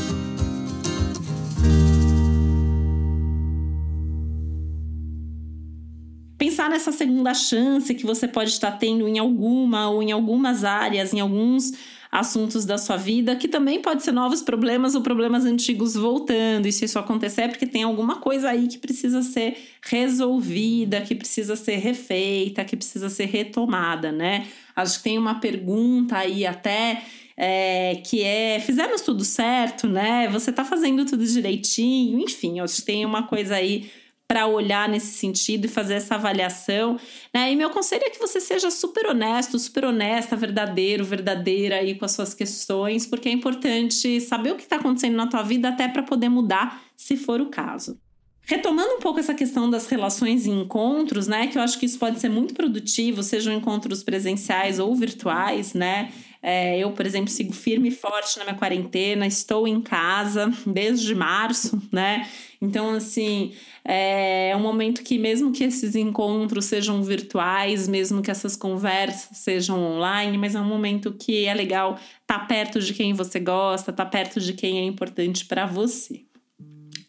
pensar 6.38 6.70
nessa 6.70 6.92
segunda 6.92 7.34
chance 7.34 7.94
que 7.94 8.06
você 8.06 8.28
pode 8.28 8.50
estar 8.50 8.72
tendo 8.72 9.08
em 9.08 9.18
alguma 9.18 9.90
ou 9.90 10.04
em 10.04 10.12
algumas 10.12 10.66
áreas, 10.66 11.14
em 11.14 11.20
alguns 11.20 11.72
assuntos 12.12 12.66
da 12.66 12.78
sua 12.78 12.98
vida, 12.98 13.36
que 13.36 13.48
também 13.48 13.82
pode 13.82 14.04
ser 14.04 14.12
novos 14.12 14.42
problemas 14.42 14.96
ou 14.96 15.02
problemas 15.02 15.46
antigos 15.46 15.94
voltando. 15.94 16.68
E 16.68 16.72
se 16.72 16.86
isso 16.86 16.98
acontecer 16.98 17.42
é 17.42 17.48
porque 17.48 17.68
tem 17.68 17.84
alguma 17.84 18.16
coisa 18.16 18.50
aí 18.50 18.68
que 18.68 18.80
precisa 18.80 19.22
ser 19.22 19.58
resolvida, 19.82 21.02
que 21.02 21.14
precisa 21.14 21.56
ser 21.56 21.76
refeita, 21.76 22.66
que 22.66 22.76
precisa 22.76 23.10
ser 23.10 23.26
retomada, 23.26 24.12
né? 24.12 24.48
Acho 24.76 24.98
que 24.98 25.04
tem 25.04 25.18
uma 25.18 25.36
pergunta 25.36 26.18
aí 26.18 26.48
até 26.48 27.04
é, 27.38 28.02
que 28.06 28.24
é 28.24 28.60
fizemos 28.60 29.02
tudo 29.02 29.24
certo, 29.24 29.88
né? 29.88 30.28
Você 30.30 30.52
tá 30.52 30.66
fazendo 30.66 31.06
tudo 31.06 31.26
direitinho, 31.26 32.20
enfim, 32.20 32.60
acho 32.60 32.78
que 32.78 32.82
tem 32.82 33.06
uma 33.06 33.24
coisa 33.24 33.56
aí 33.56 33.90
para 34.30 34.46
olhar 34.46 34.88
nesse 34.88 35.14
sentido 35.14 35.66
e 35.66 35.68
fazer 35.68 35.96
essa 35.96 36.14
avaliação. 36.14 37.00
Né? 37.34 37.52
E 37.52 37.56
meu 37.56 37.72
conselho 37.72 38.04
é 38.06 38.12
que 38.12 38.20
você 38.20 38.40
seja 38.40 38.70
super 38.70 39.08
honesto, 39.08 39.58
super 39.58 39.86
honesta, 39.86 40.36
verdadeiro, 40.36 41.04
verdadeira 41.04 41.78
aí 41.78 41.96
com 41.96 42.06
as 42.06 42.12
suas 42.12 42.36
questões, 42.36 43.08
porque 43.08 43.28
é 43.28 43.32
importante 43.32 44.22
saber 44.22 44.52
o 44.52 44.56
que 44.56 44.62
está 44.62 44.76
acontecendo 44.76 45.16
na 45.16 45.26
tua 45.26 45.42
vida 45.42 45.70
até 45.70 45.88
para 45.88 46.04
poder 46.04 46.30
mudar, 46.30 46.80
se 46.96 47.18
for 47.18 47.42
o 47.42 47.48
caso. 47.48 48.00
Retomando 48.44 48.94
um 48.94 49.00
pouco 49.00 49.20
essa 49.20 49.34
questão 49.34 49.68
das 49.68 49.88
relações 49.88 50.46
e 50.46 50.52
encontros, 50.52 51.28
né? 51.28 51.48
Que 51.48 51.58
eu 51.58 51.62
acho 51.64 51.80
que 51.80 51.88
isso 51.88 51.98
pode 51.98 52.20
ser 52.20 52.30
muito 52.30 52.54
produtivo, 52.54 53.24
sejam 53.24 53.54
encontros 53.54 54.04
presenciais 54.04 54.78
ou 54.78 54.96
virtuais, 54.96 55.74
né? 55.74 56.12
É, 56.42 56.80
eu, 56.80 56.92
por 56.92 57.06
exemplo, 57.06 57.30
sigo 57.30 57.52
firme 57.52 57.90
e 57.90 57.92
forte 57.92 58.38
na 58.38 58.46
minha 58.46 58.56
quarentena, 58.56 59.28
estou 59.28 59.68
em 59.68 59.82
casa 59.82 60.50
desde 60.66 61.14
março, 61.14 61.82
né? 61.92 62.30
Então, 62.62 62.92
assim, 62.92 63.54
é 63.84 64.54
um 64.56 64.62
momento 64.62 65.04
que, 65.04 65.18
mesmo 65.18 65.52
que 65.52 65.66
esses 65.66 65.96
encontros 65.96 66.66
sejam 66.66 67.04
virtuais, 67.04 67.88
mesmo 67.90 68.22
que 68.22 68.32
essas 68.32 68.56
conversas 68.56 69.38
sejam 69.38 69.82
online, 69.82 70.38
mas 70.38 70.56
é 70.56 70.62
um 70.62 70.66
momento 70.66 71.14
que 71.14 71.46
é 71.46 71.54
legal 71.54 72.00
estar 72.22 72.40
tá 72.40 72.46
perto 72.46 72.80
de 72.80 72.94
quem 72.94 73.14
você 73.14 73.40
gosta, 73.40 73.92
estar 73.92 74.06
tá 74.06 74.10
perto 74.10 74.40
de 74.40 74.54
quem 74.54 74.80
é 74.80 74.84
importante 74.84 75.46
para 75.46 75.66
você. 75.66 76.22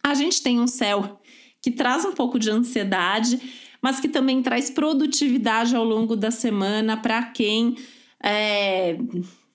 A 0.02 0.14
gente 0.14 0.42
tem 0.42 0.58
um 0.58 0.66
céu 0.66 1.20
que 1.62 1.70
traz 1.70 2.04
um 2.04 2.12
pouco 2.12 2.38
de 2.38 2.50
ansiedade, 2.50 3.38
mas 3.80 4.00
que 4.00 4.08
também 4.08 4.42
traz 4.42 4.70
produtividade 4.70 5.76
ao 5.76 5.84
longo 5.84 6.16
da 6.16 6.30
semana 6.30 6.96
para 6.96 7.22
quem 7.22 7.76
é, 8.22 8.96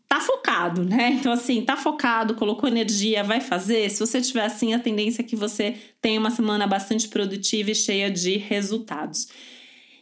tá 0.08 0.20
focado, 0.20 0.84
né? 0.84 1.12
Então, 1.12 1.32
assim, 1.32 1.62
tá 1.62 1.76
focado, 1.76 2.36
colocou 2.36 2.70
energia, 2.70 3.24
vai 3.24 3.42
fazer. 3.42 3.90
Se 3.90 4.00
você 4.00 4.22
tiver 4.22 4.46
assim, 4.46 4.74
a 4.74 4.80
tendência 4.80 5.22
é 5.22 5.26
que 5.26 5.36
você 5.36 5.76
tenha 6.02 6.20
uma 6.20 6.32
semana 6.32 6.66
bastante 6.66 7.08
produtiva 7.08 7.72
e 7.72 7.76
cheia 7.76 8.10
de 8.10 8.38
resultados. 8.38 9.28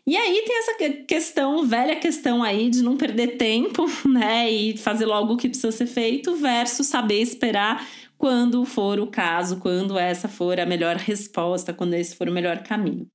E 0.05 0.17
aí 0.17 0.43
tem 0.45 0.57
essa 0.57 1.03
questão, 1.07 1.65
velha 1.65 1.95
questão 1.95 2.43
aí 2.43 2.69
de 2.69 2.83
não 2.83 2.97
perder 2.97 3.37
tempo, 3.37 3.85
né? 4.07 4.51
E 4.51 4.77
fazer 4.77 5.05
logo 5.05 5.33
o 5.33 5.37
que 5.37 5.47
precisa 5.47 5.71
ser 5.71 5.87
feito, 5.87 6.35
versus 6.35 6.87
saber 6.87 7.21
esperar 7.21 7.87
quando 8.17 8.63
for 8.65 8.99
o 8.99 9.07
caso, 9.07 9.57
quando 9.57 9.97
essa 9.97 10.27
for 10.27 10.59
a 10.59 10.65
melhor 10.65 10.95
resposta, 10.95 11.73
quando 11.73 11.93
esse 11.93 12.15
for 12.15 12.29
o 12.29 12.31
melhor 12.31 12.59
caminho. 12.63 13.07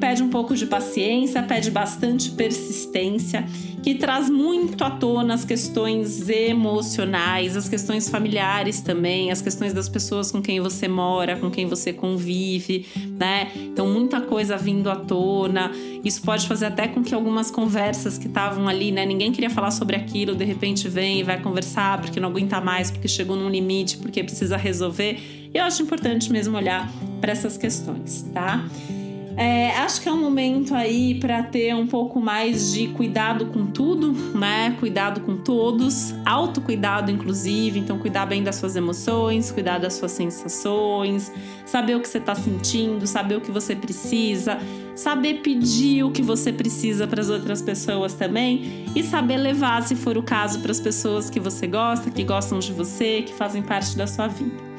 Pede 0.00 0.22
um 0.22 0.30
pouco 0.30 0.56
de 0.56 0.66
paciência, 0.66 1.42
pede 1.42 1.70
bastante 1.70 2.30
persistência, 2.30 3.46
que 3.82 3.94
traz 3.94 4.28
muito 4.28 4.82
à 4.82 4.90
tona 4.90 5.34
as 5.34 5.44
questões 5.44 6.28
emocionais, 6.28 7.56
as 7.56 7.68
questões 7.68 8.08
familiares 8.08 8.80
também, 8.80 9.30
as 9.30 9.40
questões 9.40 9.72
das 9.72 9.88
pessoas 9.88 10.30
com 10.30 10.40
quem 10.42 10.60
você 10.60 10.88
mora, 10.88 11.36
com 11.36 11.50
quem 11.50 11.66
você 11.66 11.92
convive, 11.92 12.86
né? 13.18 13.50
Então, 13.54 13.86
muita 13.86 14.20
coisa 14.20 14.56
vindo 14.56 14.90
à 14.90 14.96
tona. 14.96 15.70
Isso 16.04 16.22
pode 16.22 16.46
fazer 16.46 16.66
até 16.66 16.88
com 16.88 17.02
que 17.02 17.14
algumas 17.14 17.50
conversas 17.50 18.18
que 18.18 18.26
estavam 18.26 18.68
ali, 18.68 18.90
né? 18.90 19.04
Ninguém 19.06 19.32
queria 19.32 19.50
falar 19.50 19.70
sobre 19.70 19.96
aquilo, 19.96 20.34
de 20.34 20.44
repente 20.44 20.88
vem 20.88 21.20
e 21.20 21.22
vai 21.22 21.40
conversar 21.40 22.00
porque 22.00 22.18
não 22.18 22.28
aguenta 22.30 22.60
mais, 22.60 22.90
porque 22.90 23.08
chegou 23.08 23.36
num 23.36 23.48
limite, 23.48 23.98
porque 23.98 24.22
precisa 24.22 24.56
resolver. 24.56 25.18
E 25.52 25.58
eu 25.58 25.64
acho 25.64 25.82
importante 25.82 26.30
mesmo 26.30 26.56
olhar 26.56 26.90
para 27.20 27.32
essas 27.32 27.56
questões, 27.56 28.22
tá? 28.32 28.64
É, 29.36 29.70
acho 29.78 30.00
que 30.00 30.08
é 30.08 30.12
um 30.12 30.20
momento 30.20 30.74
aí 30.74 31.14
para 31.14 31.42
ter 31.42 31.74
um 31.74 31.86
pouco 31.86 32.20
mais 32.20 32.72
de 32.72 32.88
cuidado 32.88 33.46
com 33.46 33.66
tudo, 33.66 34.12
né? 34.36 34.76
Cuidado 34.78 35.20
com 35.20 35.36
todos, 35.36 36.14
autocuidado 36.26 37.10
inclusive, 37.10 37.78
então 37.78 37.98
cuidar 37.98 38.26
bem 38.26 38.42
das 38.42 38.56
suas 38.56 38.76
emoções, 38.76 39.50
cuidar 39.50 39.78
das 39.78 39.94
suas 39.94 40.12
sensações, 40.12 41.32
saber 41.64 41.96
o 41.96 42.00
que 42.00 42.08
você 42.08 42.18
está 42.18 42.34
sentindo, 42.34 43.06
saber 43.06 43.36
o 43.36 43.40
que 43.40 43.50
você 43.50 43.74
precisa, 43.76 44.58
saber 44.94 45.40
pedir 45.42 46.04
o 46.04 46.10
que 46.10 46.22
você 46.22 46.52
precisa 46.52 47.06
para 47.06 47.20
as 47.20 47.30
outras 47.30 47.62
pessoas 47.62 48.14
também. 48.14 48.84
E 48.94 49.02
saber 49.02 49.36
levar, 49.36 49.82
se 49.82 49.94
for 49.94 50.18
o 50.18 50.22
caso, 50.22 50.60
para 50.60 50.72
as 50.72 50.80
pessoas 50.80 51.30
que 51.30 51.38
você 51.38 51.66
gosta, 51.66 52.10
que 52.10 52.24
gostam 52.24 52.58
de 52.58 52.72
você, 52.72 53.22
que 53.22 53.32
fazem 53.32 53.62
parte 53.62 53.96
da 53.96 54.06
sua 54.06 54.26
vida. 54.26 54.69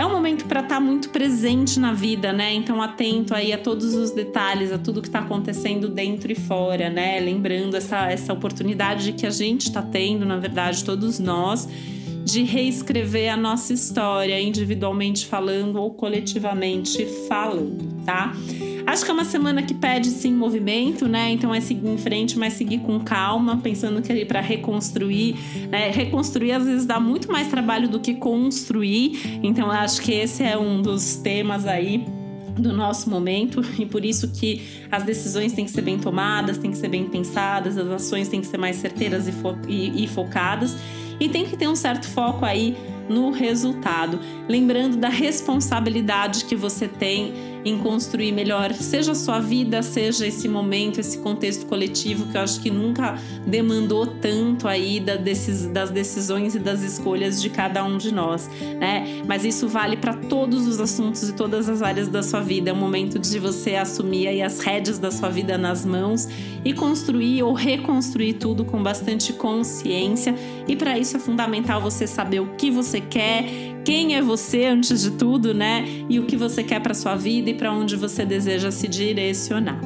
É 0.00 0.06
um 0.06 0.10
momento 0.10 0.46
para 0.46 0.60
estar 0.60 0.76
tá 0.76 0.80
muito 0.80 1.10
presente 1.10 1.78
na 1.78 1.92
vida, 1.92 2.32
né? 2.32 2.54
Então 2.54 2.80
atento 2.80 3.34
aí 3.34 3.52
a 3.52 3.58
todos 3.58 3.94
os 3.94 4.12
detalhes, 4.12 4.72
a 4.72 4.78
tudo 4.78 5.02
que 5.02 5.08
está 5.08 5.18
acontecendo 5.18 5.90
dentro 5.90 6.32
e 6.32 6.34
fora, 6.34 6.88
né? 6.88 7.20
Lembrando 7.20 7.76
essa, 7.76 8.10
essa 8.10 8.32
oportunidade 8.32 9.12
que 9.12 9.26
a 9.26 9.30
gente 9.30 9.66
está 9.66 9.82
tendo, 9.82 10.24
na 10.24 10.38
verdade, 10.38 10.82
todos 10.86 11.18
nós, 11.18 11.68
de 12.24 12.44
reescrever 12.44 13.30
a 13.30 13.36
nossa 13.36 13.74
história, 13.74 14.40
individualmente 14.40 15.26
falando 15.26 15.76
ou 15.76 15.92
coletivamente 15.92 17.04
falando, 17.28 18.02
tá? 18.02 18.32
Acho 18.90 19.04
que 19.04 19.10
é 19.12 19.14
uma 19.14 19.24
semana 19.24 19.62
que 19.62 19.72
pede 19.72 20.08
sim 20.08 20.34
movimento, 20.34 21.06
né? 21.06 21.30
Então 21.30 21.54
é 21.54 21.60
seguir 21.60 21.88
em 21.88 21.96
frente, 21.96 22.36
mas 22.36 22.54
seguir 22.54 22.80
com 22.80 22.98
calma, 22.98 23.56
pensando 23.58 24.02
que 24.02 24.24
para 24.24 24.40
reconstruir, 24.40 25.36
né? 25.68 25.92
Reconstruir 25.92 26.50
às 26.50 26.64
vezes 26.64 26.86
dá 26.86 26.98
muito 26.98 27.30
mais 27.30 27.46
trabalho 27.46 27.88
do 27.88 28.00
que 28.00 28.14
construir. 28.14 29.40
Então 29.44 29.70
acho 29.70 30.02
que 30.02 30.10
esse 30.10 30.42
é 30.42 30.58
um 30.58 30.82
dos 30.82 31.14
temas 31.14 31.68
aí 31.68 32.04
do 32.58 32.72
nosso 32.72 33.08
momento 33.08 33.62
e 33.78 33.86
por 33.86 34.04
isso 34.04 34.32
que 34.32 34.60
as 34.90 35.04
decisões 35.04 35.52
têm 35.52 35.66
que 35.66 35.70
ser 35.70 35.82
bem 35.82 35.96
tomadas, 35.96 36.58
têm 36.58 36.72
que 36.72 36.76
ser 36.76 36.88
bem 36.88 37.04
pensadas, 37.04 37.78
as 37.78 37.86
ações 37.86 38.26
têm 38.26 38.40
que 38.40 38.48
ser 38.48 38.58
mais 38.58 38.74
certeiras 38.74 39.28
e, 39.28 39.32
fo 39.32 39.56
e, 39.68 40.02
e 40.02 40.08
focadas 40.08 40.76
e 41.20 41.28
tem 41.28 41.44
que 41.44 41.56
ter 41.56 41.68
um 41.68 41.76
certo 41.76 42.08
foco 42.08 42.44
aí 42.44 42.76
no 43.08 43.30
resultado, 43.30 44.18
lembrando 44.48 44.96
da 44.96 45.08
responsabilidade 45.08 46.44
que 46.44 46.56
você 46.56 46.86
tem 46.86 47.49
em 47.64 47.78
construir 47.78 48.32
melhor, 48.32 48.72
seja 48.72 49.12
a 49.12 49.14
sua 49.14 49.40
vida, 49.40 49.82
seja 49.82 50.26
esse 50.26 50.48
momento, 50.48 51.00
esse 51.00 51.18
contexto 51.18 51.66
coletivo 51.66 52.26
que 52.26 52.36
eu 52.36 52.40
acho 52.40 52.60
que 52.60 52.70
nunca 52.70 53.18
demandou 53.46 54.06
tanto 54.06 54.66
aí 54.66 55.00
da 55.00 55.16
das 55.72 55.90
decisões 55.90 56.54
e 56.54 56.58
das 56.58 56.82
escolhas 56.82 57.40
de 57.40 57.50
cada 57.50 57.84
um 57.84 57.98
de 57.98 58.12
nós, 58.12 58.48
né? 58.78 59.22
Mas 59.26 59.44
isso 59.44 59.68
vale 59.68 59.96
para 59.96 60.14
todos 60.14 60.66
os 60.66 60.80
assuntos 60.80 61.28
e 61.28 61.32
todas 61.32 61.68
as 61.68 61.82
áreas 61.82 62.08
da 62.08 62.22
sua 62.22 62.40
vida. 62.40 62.70
É 62.70 62.72
o 62.72 62.76
momento 62.76 63.18
de 63.18 63.38
você 63.38 63.76
assumir 63.76 64.26
aí 64.28 64.42
as 64.42 64.60
rédeas 64.60 64.98
da 64.98 65.10
sua 65.10 65.28
vida 65.28 65.58
nas 65.58 65.84
mãos 65.84 66.28
e 66.64 66.72
construir 66.72 67.42
ou 67.42 67.52
reconstruir 67.52 68.34
tudo 68.34 68.64
com 68.64 68.82
bastante 68.82 69.32
consciência. 69.32 70.34
E 70.66 70.76
para 70.76 70.98
isso 70.98 71.16
é 71.16 71.20
fundamental 71.20 71.80
você 71.80 72.06
saber 72.06 72.40
o 72.40 72.54
que 72.56 72.70
você 72.70 73.00
quer, 73.00 73.44
quem 73.84 74.14
é 74.14 74.22
você 74.22 74.66
antes 74.66 75.02
de 75.02 75.12
tudo, 75.12 75.54
né? 75.54 75.84
E 76.08 76.18
o 76.18 76.26
que 76.26 76.36
você 76.36 76.62
quer 76.62 76.80
para 76.80 76.94
sua 76.94 77.16
vida 77.16 77.50
e 77.50 77.54
para 77.54 77.72
onde 77.72 77.96
você 77.96 78.24
deseja 78.24 78.70
se 78.70 78.86
direcionar. 78.86 79.80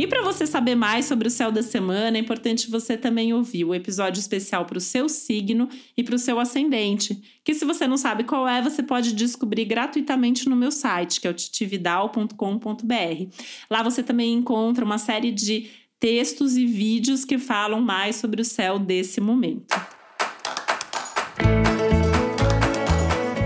E 0.00 0.06
para 0.06 0.22
você 0.22 0.46
saber 0.46 0.74
mais 0.74 1.04
sobre 1.04 1.28
o 1.28 1.30
céu 1.30 1.52
da 1.52 1.62
semana, 1.62 2.16
é 2.16 2.20
importante 2.20 2.70
você 2.70 2.96
também 2.96 3.34
ouvir 3.34 3.66
o 3.66 3.74
episódio 3.74 4.18
especial 4.18 4.64
para 4.64 4.78
o 4.78 4.80
seu 4.80 5.10
signo 5.10 5.68
e 5.94 6.02
para 6.02 6.14
o 6.14 6.18
seu 6.18 6.40
ascendente, 6.40 7.38
que 7.44 7.52
se 7.52 7.66
você 7.66 7.86
não 7.86 7.98
sabe 7.98 8.24
qual 8.24 8.48
é, 8.48 8.62
você 8.62 8.82
pode 8.82 9.12
descobrir 9.12 9.66
gratuitamente 9.66 10.48
no 10.48 10.56
meu 10.56 10.70
site, 10.70 11.20
que 11.20 11.28
é 11.28 11.30
o 11.30 11.34
titividal.com.br. 11.34 13.34
Lá 13.70 13.82
você 13.82 14.02
também 14.02 14.32
encontra 14.32 14.86
uma 14.86 14.96
série 14.96 15.30
de 15.30 15.68
textos 16.00 16.56
e 16.56 16.64
vídeos 16.64 17.26
que 17.26 17.38
falam 17.38 17.82
mais 17.82 18.16
sobre 18.16 18.40
o 18.40 18.44
céu 18.44 18.78
desse 18.78 19.20
momento. 19.20 19.78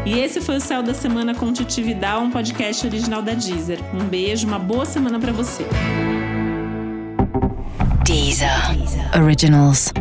E 0.07 0.21
esse 0.21 0.41
foi 0.41 0.59
o 0.59 0.61
Céu 0.61 0.83
da 0.83 0.95
Semana 0.95 1.35
com 1.35 1.53
Titividade, 1.53 2.23
um 2.23 2.31
podcast 2.31 2.87
original 2.87 3.23
da 3.23 3.33
Deezer. 3.35 3.81
Um 3.95 4.07
beijo, 4.07 4.47
uma 4.47 4.59
boa 4.59 4.85
semana 4.85 5.19
para 5.19 5.33
você. 5.33 5.65
Deezer. 8.05 8.77
Deezer. 8.77 9.21
Originals. 9.21 9.93